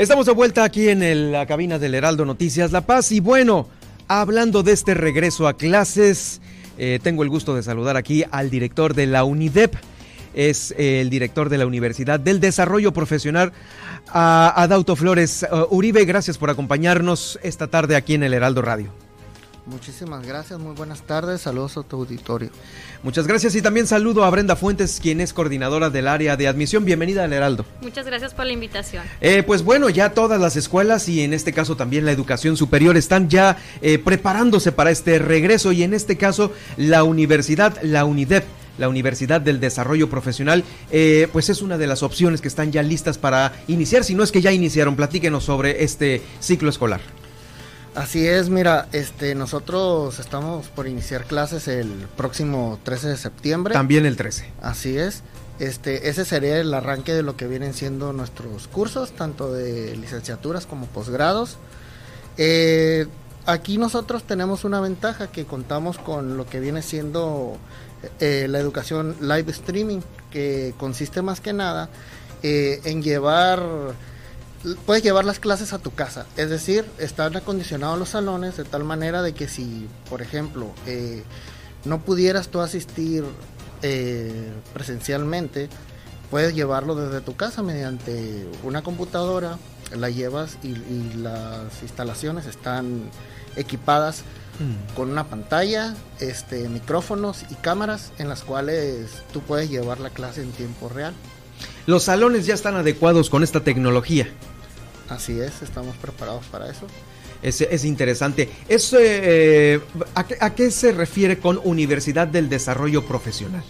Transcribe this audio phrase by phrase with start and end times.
[0.00, 3.68] Estamos de vuelta aquí en la cabina del Heraldo Noticias La Paz y bueno,
[4.08, 6.40] hablando de este regreso a clases,
[6.78, 9.74] eh, tengo el gusto de saludar aquí al director de la UNIDEP,
[10.32, 13.52] es el director de la Universidad del Desarrollo Profesional,
[14.10, 15.46] Adauto Flores.
[15.52, 19.09] Uh, Uribe, gracias por acompañarnos esta tarde aquí en el Heraldo Radio.
[19.70, 22.50] Muchísimas gracias, muy buenas tardes, saludos a tu auditorio.
[23.04, 26.84] Muchas gracias y también saludo a Brenda Fuentes, quien es coordinadora del área de admisión.
[26.84, 27.64] Bienvenida al Heraldo.
[27.80, 29.04] Muchas gracias por la invitación.
[29.20, 32.96] Eh, pues bueno, ya todas las escuelas y en este caso también la educación superior
[32.96, 38.44] están ya eh, preparándose para este regreso y en este caso la universidad, la UNIDEP
[38.78, 42.82] la Universidad del Desarrollo Profesional, eh, pues es una de las opciones que están ya
[42.82, 44.96] listas para iniciar, si no es que ya iniciaron.
[44.96, 47.02] Platíquenos sobre este ciclo escolar.
[48.00, 53.74] Así es, mira, este, nosotros estamos por iniciar clases el próximo 13 de septiembre.
[53.74, 54.50] También el 13.
[54.62, 55.22] Así es.
[55.58, 60.64] Este, ese sería el arranque de lo que vienen siendo nuestros cursos, tanto de licenciaturas
[60.64, 61.58] como posgrados.
[62.38, 63.06] Eh,
[63.44, 67.58] aquí nosotros tenemos una ventaja que contamos con lo que viene siendo
[68.18, 71.90] eh, la educación live streaming, que consiste más que nada
[72.42, 73.62] eh, en llevar,
[74.86, 78.84] puedes llevar las clases a tu casa, es decir, están acondicionados los salones de tal
[78.84, 81.22] manera de que si, por ejemplo, eh,
[81.84, 83.24] no pudieras tú asistir
[84.74, 85.70] presencialmente,
[86.30, 89.58] puedes llevarlo desde tu casa mediante una computadora,
[89.96, 90.74] la llevas y
[91.16, 93.10] las instalaciones están
[93.56, 94.22] equipadas
[94.60, 94.94] Mm.
[94.94, 100.42] con una pantalla, este, micrófonos y cámaras en las cuales tú puedes llevar la clase
[100.42, 101.14] en tiempo real.
[101.86, 104.28] Los salones ya están adecuados con esta tecnología.
[105.08, 106.86] Así es, estamos preparados para eso.
[107.42, 108.48] Es, es interesante.
[108.68, 109.80] Eso, eh,
[110.14, 113.64] ¿a, qué se refiere con Universidad del Desarrollo Profesional?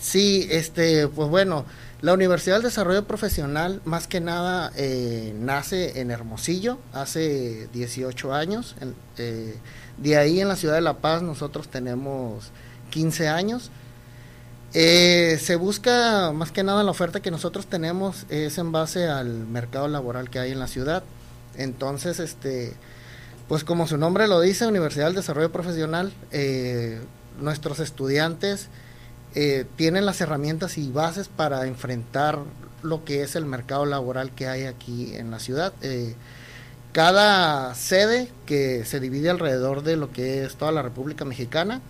[0.00, 1.64] Sí, este, pues bueno,
[2.02, 8.76] la Universidad del Desarrollo Profesional más que nada eh, nace en Hermosillo hace 18 años.
[9.16, 9.56] Eh,
[9.96, 12.50] de ahí en la ciudad de La Paz nosotros tenemos
[12.90, 13.70] 15 años.
[14.78, 19.46] Eh, se busca más que nada la oferta que nosotros tenemos es en base al
[19.46, 21.02] mercado laboral que hay en la ciudad.
[21.56, 22.74] Entonces, este,
[23.48, 26.12] pues como su nombre lo dice, Universidad del Desarrollo Profesional,
[27.40, 28.68] nuestros estudiantes
[29.34, 32.38] eh, tienen las herramientas y bases para enfrentar
[32.82, 35.74] lo que es el mercado laboral que hay aquí en la ciudad.
[35.82, 36.14] Eh,
[36.92, 41.82] cada sede que se divide alrededor de lo que es toda la República Mexicana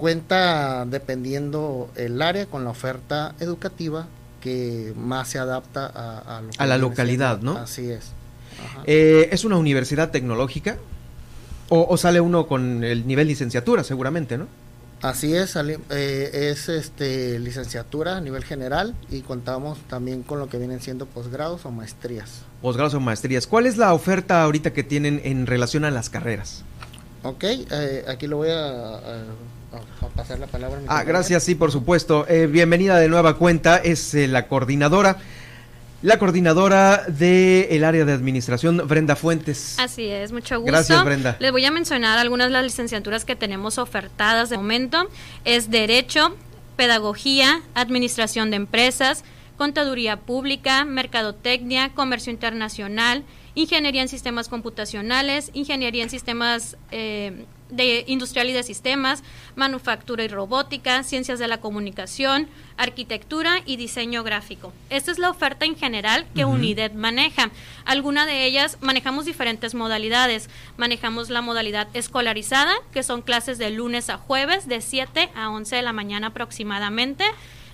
[0.00, 4.06] cuenta dependiendo el área con la oferta educativa
[4.40, 7.58] que más se adapta a, a, la localidad, ¿no?
[7.58, 8.12] Así es.
[8.86, 10.78] Eh, ¿Es una universidad tecnológica?
[11.68, 14.48] O, o, sale uno con el nivel licenciatura, seguramente, ¿no?
[15.02, 20.58] Así es, eh, es este, licenciatura a nivel general y contamos también con lo que
[20.58, 22.42] vienen siendo posgrados o maestrías.
[22.60, 23.46] Posgrados o maestrías.
[23.46, 26.64] ¿Cuál es la oferta ahorita que tienen en relación a las carreras?
[27.22, 29.24] Ok, eh, aquí lo voy a,
[30.16, 30.80] pasar la palabra.
[30.88, 32.26] ah, gracias, sí, por supuesto.
[32.28, 35.18] Eh, bienvenida de nueva cuenta, es la coordinadora
[36.02, 39.78] la coordinadora del área de administración, Brenda Fuentes.
[39.78, 40.72] Así es, mucho gusto.
[40.72, 41.36] Gracias, Brenda.
[41.40, 45.10] Les voy a mencionar algunas de las licenciaturas que tenemos ofertadas de momento.
[45.44, 46.34] Es Derecho,
[46.76, 49.24] Pedagogía, Administración de Empresas,
[49.58, 53.24] Contaduría Pública, Mercadotecnia, Comercio Internacional,
[53.60, 59.22] Ingeniería en Sistemas Computacionales, Ingeniería en Sistemas eh, de industrial y de sistemas,
[59.54, 64.72] manufactura y robótica, ciencias de la comunicación, arquitectura y diseño gráfico.
[64.88, 67.50] Esta es la oferta en general que UNIDED maneja.
[67.84, 70.48] Alguna de ellas manejamos diferentes modalidades.
[70.76, 75.76] Manejamos la modalidad escolarizada, que son clases de lunes a jueves de 7 a 11
[75.76, 77.24] de la mañana aproximadamente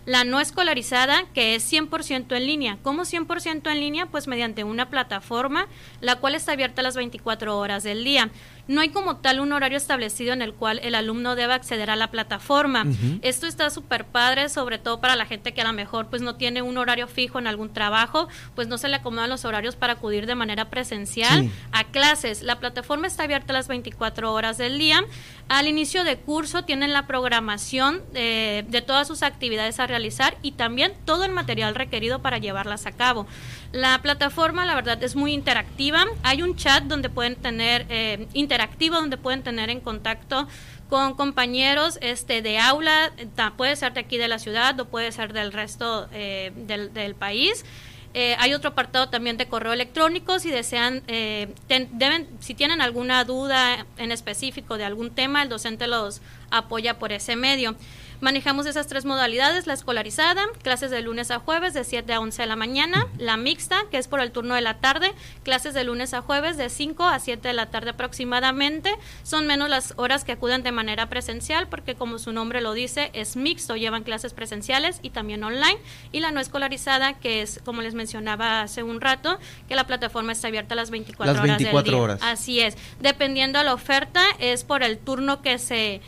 [0.06, 2.78] la no escolarizada, que es 100% en línea.
[2.82, 4.06] ¿Cómo 100% en línea?
[4.06, 5.66] Pues mediante una plataforma,
[6.00, 8.30] la cual está abierta las 24 horas del día.
[8.68, 11.96] No hay como tal un horario establecido en el cual el alumno debe acceder a
[11.96, 12.84] la plataforma.
[13.22, 16.34] Esto está súper padre, sobre todo para la gente que a lo mejor pues no
[16.36, 19.94] tiene un horario fijo en algún trabajo, pues no se le acomodan los horarios para
[19.94, 22.42] acudir de manera presencial a clases.
[22.42, 25.04] La plataforma está abierta las 24 horas del día.
[25.48, 30.52] Al inicio de curso tienen la programación de, de todas sus actividades a realizar y
[30.52, 33.26] también todo el material requerido para llevarlas a cabo.
[33.72, 36.04] La plataforma, la verdad, es muy interactiva.
[36.22, 40.48] Hay un chat donde pueden tener, eh, interactivo, donde pueden tener en contacto
[40.88, 43.12] con compañeros este, de aula,
[43.58, 47.66] puede ser de aquí de la ciudad o puede ser del resto eh, del, país.
[48.14, 53.84] Eh, hay otro apartado también de correo electrónico si desean, deben, si tienen alguna duda
[53.98, 57.76] en específico de algún tema, el docente los apoya por ese medio.
[58.20, 62.42] Manejamos esas tres modalidades, la escolarizada, clases de lunes a jueves de 7 a 11
[62.42, 65.84] de la mañana, la mixta, que es por el turno de la tarde, clases de
[65.84, 68.94] lunes a jueves de 5 a 7 de la tarde aproximadamente.
[69.22, 73.10] Son menos las horas que acuden de manera presencial porque como su nombre lo dice,
[73.12, 75.78] es mixto, llevan clases presenciales y también online.
[76.10, 80.32] Y la no escolarizada, que es, como les mencionaba hace un rato, que la plataforma
[80.32, 82.00] está abierta a las 24, las 24 horas del día.
[82.00, 82.20] horas.
[82.22, 82.76] Así es.
[83.00, 86.00] Dependiendo de la oferta, es por el turno que se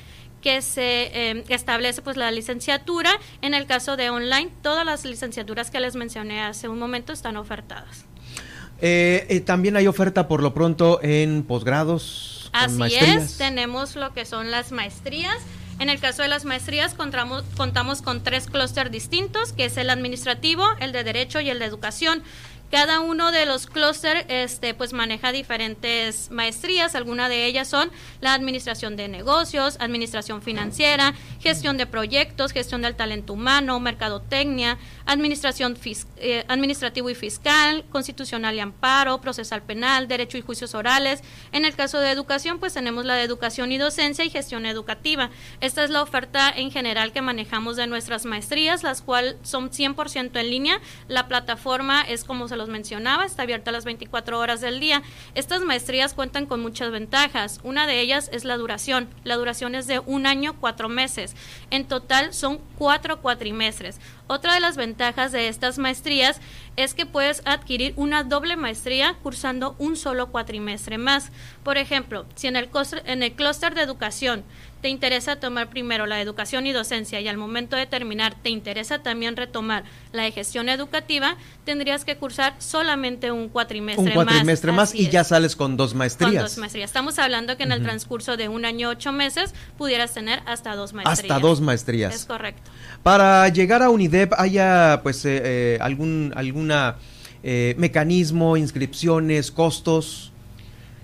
[0.43, 3.11] que se eh, establece pues la licenciatura.
[3.43, 7.37] En el caso de online, todas las licenciaturas que les mencioné hace un momento están
[7.37, 8.05] ofertadas.
[8.81, 12.51] Eh, eh, también hay oferta por lo pronto en posgrados.
[12.53, 15.37] Así es, tenemos lo que son las maestrías.
[15.81, 19.91] En el caso de las maestrías contamos, contamos con tres clústeres distintos, que es el
[19.91, 22.23] administrativo, el de derecho y el de educación.
[22.71, 26.95] Cada uno de los clústeres este, pues maneja diferentes maestrías.
[26.95, 32.95] Algunas de ellas son la administración de negocios, administración financiera, gestión de proyectos, gestión del
[32.95, 34.77] talento humano, mercadotecnia,
[35.07, 35.79] administración
[36.17, 41.23] eh, administrativo y fiscal, constitucional y amparo, procesal penal, derecho y juicios orales.
[41.53, 45.31] En el caso de educación, pues tenemos la de educación y docencia y gestión educativa.
[45.63, 50.39] Esta es la oferta en general que manejamos de nuestras maestrías, las cuales son 100%
[50.39, 50.81] en línea.
[51.09, 55.03] La plataforma es como se los mencionaba, está abierta las 24 horas del día.
[55.35, 57.61] Estas maestrías cuentan con muchas ventajas.
[57.63, 59.09] Una de ellas es la duración.
[59.25, 61.35] La duración es de un año, cuatro meses.
[61.71, 64.01] En total son cuatro cuatrimestres.
[64.27, 66.41] Otra de las ventajas de estas maestrías
[66.77, 71.31] es que puedes adquirir una doble maestría cursando un solo cuatrimestre más.
[71.63, 72.69] Por ejemplo, si en el,
[73.07, 74.45] en el clúster de educación
[74.81, 79.01] te interesa tomar primero la educación y docencia y al momento de terminar te interesa
[79.01, 84.17] también retomar la de gestión educativa, tendrías que cursar solamente un cuatrimestre más.
[84.17, 86.33] Un cuatrimestre más, y ya sales con dos maestrías.
[86.33, 86.91] Con dos maestrías.
[86.91, 90.93] Estamos hablando que en el transcurso de un año ocho meses pudieras tener hasta dos
[90.93, 91.19] maestrías.
[91.21, 92.15] Hasta dos maestrías.
[92.15, 92.71] Es correcto.
[93.03, 96.97] Para llegar a UNIDEP haya pues eh, eh, algún alguna
[97.43, 100.33] eh, mecanismo, inscripciones, costos.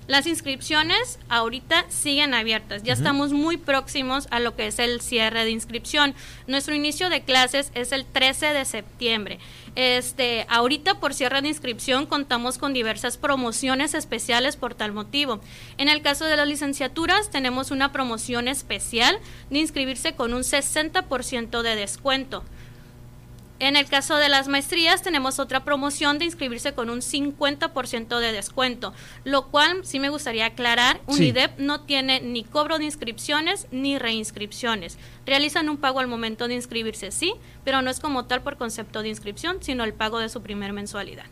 [0.06, 2.82] Las inscripciones ahorita siguen abiertas.
[2.82, 6.14] Ya estamos muy próximos a lo que es el cierre de inscripción.
[6.46, 9.38] Nuestro inicio de clases es el 13 de septiembre.
[9.76, 15.40] Este, ahorita por cierre de inscripción contamos con diversas promociones especiales por tal motivo.
[15.78, 19.18] En el caso de las licenciaturas tenemos una promoción especial
[19.48, 22.44] de inscribirse con un 60% de descuento.
[23.60, 28.32] En el caso de las maestrías tenemos otra promoción de inscribirse con un 50% de
[28.32, 28.92] descuento,
[29.22, 34.98] lo cual sí me gustaría aclarar, UNIDEP no tiene ni cobro de inscripciones ni reinscripciones.
[35.24, 37.32] Realizan un pago al momento de inscribirse, sí,
[37.64, 40.72] pero no es como tal por concepto de inscripción, sino el pago de su primer
[40.72, 41.26] mensualidad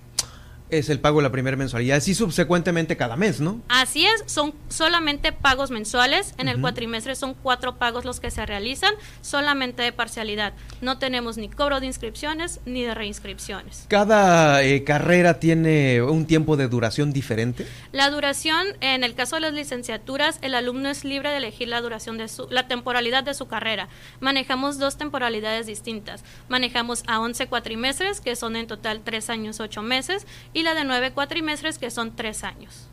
[0.79, 3.61] es el pago de la primera mensualidad, así subsecuentemente cada mes, ¿no?
[3.69, 8.47] Así es, son solamente pagos mensuales, en el cuatrimestre son cuatro pagos los que se
[8.47, 10.55] realizan, solamente de parcialidad.
[10.81, 13.85] No tenemos ni cobro de inscripciones ni de reinscripciones.
[13.89, 17.67] ¿Cada eh, carrera tiene un tiempo de duración diferente?
[17.93, 21.81] La duración, en el caso de las licenciaturas, el alumno es libre de elegir la
[21.81, 23.89] duración de su, la temporalidad de su carrera.
[24.21, 26.25] Manejamos dos temporalidades distintas.
[26.49, 30.85] Manejamos a 11 cuatrimestres, que son en total tres años, ocho meses, y la de
[30.85, 32.89] nueve cuatrimestres, que son tres años.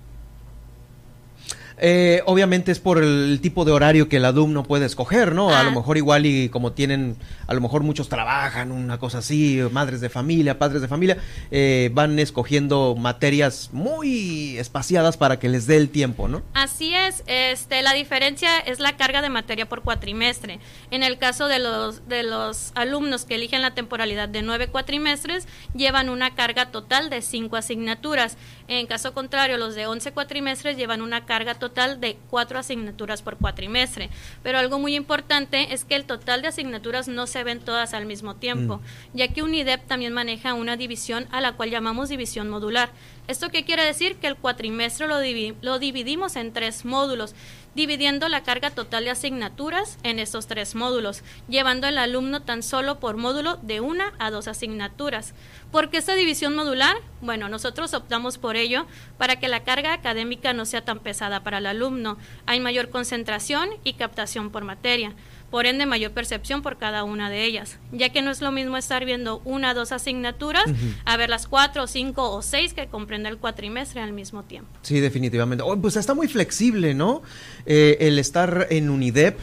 [1.81, 5.49] Eh, obviamente es por el tipo de horario que el alumno puede escoger, ¿no?
[5.49, 5.73] A lo ah.
[5.73, 7.15] mejor igual y como tienen,
[7.47, 11.17] a lo mejor muchos trabajan, una cosa así, madres de familia, padres de familia,
[11.51, 16.41] eh, van escogiendo materias muy espaciadas para que les dé el tiempo, ¿no?
[16.53, 20.59] Así es, este, la diferencia es la carga de materia por cuatrimestre.
[20.91, 25.47] En el caso de los, de los alumnos que eligen la temporalidad de nueve cuatrimestres,
[25.73, 28.35] llevan una carga total de cinco asignaturas.
[28.67, 33.21] En caso contrario, los de once cuatrimestres llevan una carga total total de cuatro asignaturas
[33.21, 34.09] por cuatrimestre.
[34.43, 38.05] Pero algo muy importante es que el total de asignaturas no se ven todas al
[38.05, 39.17] mismo tiempo, mm.
[39.17, 42.89] ya que UNIDEP también maneja una división a la cual llamamos división modular.
[43.29, 44.15] ¿Esto qué quiere decir?
[44.15, 45.17] Que el cuatrimestre lo,
[45.61, 47.35] lo dividimos en tres módulos
[47.75, 52.99] dividiendo la carga total de asignaturas en estos tres módulos, llevando al alumno tan solo
[52.99, 55.35] por módulo de una a dos asignaturas.
[55.71, 56.97] ¿Por qué esta división modular?
[57.21, 58.87] Bueno, nosotros optamos por ello
[59.19, 62.17] para que la carga académica no sea tan pesada para el alumno.
[62.47, 65.13] Hay mayor concentración y captación por materia
[65.49, 68.77] por ende mayor percepción por cada una de ellas, ya que no es lo mismo
[68.77, 70.65] estar viendo una o dos asignaturas
[71.05, 74.69] a ver las cuatro, cinco o seis que comprende el cuatrimestre al mismo tiempo.
[74.81, 75.63] Sí, definitivamente.
[75.65, 77.21] Oh, pues está muy flexible, ¿no?
[77.65, 79.39] Eh, el estar en UNIDEP.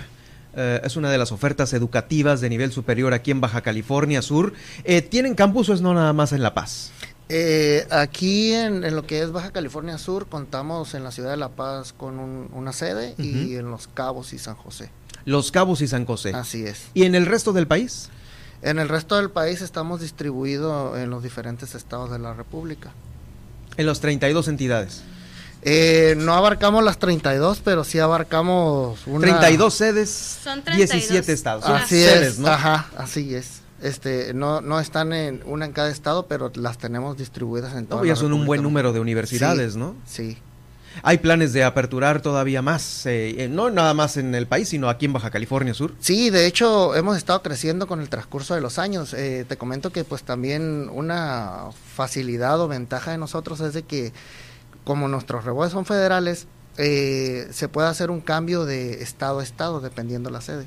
[0.58, 4.54] Eh, es una de las ofertas educativas de nivel superior aquí en Baja California Sur.
[4.84, 6.92] Eh, ¿Tienen campus o es no nada más en La Paz?
[7.90, 11.92] aquí en, lo que es Baja California Sur contamos en la ciudad de La Paz
[11.92, 14.90] con una sede y en Los Cabos y San José.
[15.26, 16.32] Los Cabos y San José.
[16.34, 16.86] Así es.
[16.94, 18.08] ¿Y en el resto del país?
[18.62, 22.92] En el resto del país estamos distribuidos en los diferentes estados de la República.
[23.76, 25.02] En las 32 entidades.
[25.62, 29.20] Eh, no abarcamos las 32, pero sí abarcamos una...
[29.20, 31.64] 32 sedes, Son 17 estados.
[31.64, 32.46] así es, ¿no?
[32.48, 33.62] Ajá, así es.
[33.82, 37.98] Este, no, no están en una en cada estado, pero las tenemos distribuidas en todo.
[37.98, 39.96] No, ya son un buen número de universidades, ¿no?
[40.06, 40.38] Sí.
[41.02, 44.88] ¿Hay planes de aperturar todavía más, eh, eh, no nada más en el país, sino
[44.88, 45.94] aquí en Baja California Sur?
[46.00, 49.10] Sí, de hecho hemos estado creciendo con el transcurso de los años.
[49.10, 54.12] te comento que pues también una facilidad o ventaja de nosotros es de que
[54.84, 56.46] como nuestros rebotes son federales,
[56.78, 60.66] eh, se puede hacer un cambio de estado a estado dependiendo la sede.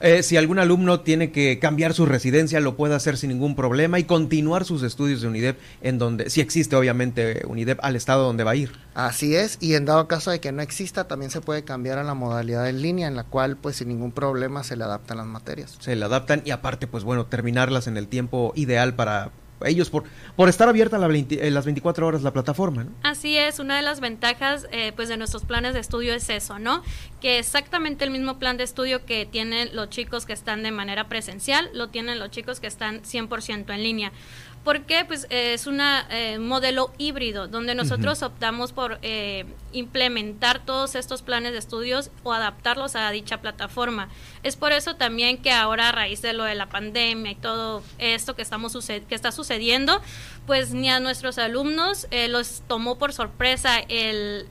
[0.00, 3.98] Eh, si algún alumno tiene que cambiar su residencia, lo puede hacer sin ningún problema
[3.98, 8.44] y continuar sus estudios de UNIDEP en donde, si existe obviamente UNIDEP, al estado donde
[8.44, 8.72] va a ir.
[8.94, 12.04] Así es, y en dado caso de que no exista, también se puede cambiar a
[12.04, 15.26] la modalidad en línea, en la cual pues sin ningún problema se le adaptan las
[15.26, 15.76] materias.
[15.80, 19.32] Se le adaptan y aparte pues bueno, terminarlas en el tiempo ideal para
[19.64, 20.04] ellos por,
[20.36, 22.84] por estar abierta la eh, las 24 horas la plataforma.
[22.84, 22.90] ¿no?
[23.02, 26.58] Así es, una de las ventajas eh, pues de nuestros planes de estudio es eso,
[26.58, 26.82] ¿no?
[27.20, 31.08] Que exactamente el mismo plan de estudio que tienen los chicos que están de manera
[31.08, 34.12] presencial, lo tienen los chicos que están 100% en línea
[34.64, 41.22] porque pues es un eh, modelo híbrido donde nosotros optamos por eh, implementar todos estos
[41.22, 44.08] planes de estudios o adaptarlos a dicha plataforma.
[44.42, 47.82] Es por eso también que ahora a raíz de lo de la pandemia y todo
[47.98, 50.00] esto que estamos que está sucediendo,
[50.48, 54.48] pues ni a nuestros alumnos eh, los tomó por sorpresa el,